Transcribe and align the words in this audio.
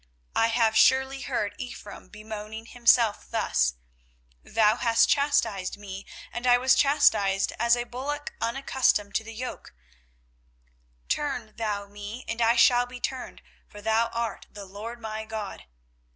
24:031:018 0.35 0.43
I 0.43 0.47
have 0.47 0.75
surely 0.75 1.21
heard 1.21 1.55
Ephraim 1.59 2.09
bemoaning 2.09 2.65
himself 2.65 3.29
thus; 3.29 3.75
Thou 4.43 4.77
hast 4.77 5.07
chastised 5.09 5.77
me, 5.77 6.07
and 6.33 6.47
I 6.47 6.57
was 6.57 6.73
chastised, 6.73 7.53
as 7.59 7.77
a 7.77 7.83
bullock 7.83 8.33
unaccustomed 8.41 9.13
to 9.13 9.23
the 9.23 9.35
yoke: 9.35 9.75
turn 11.07 11.53
thou 11.55 11.85
me, 11.85 12.25
and 12.27 12.41
I 12.41 12.55
shall 12.55 12.87
be 12.87 12.99
turned; 12.99 13.43
for 13.67 13.79
thou 13.79 14.07
art 14.07 14.47
the 14.49 14.65
LORD 14.65 14.99
my 14.99 15.23
God. 15.23 15.65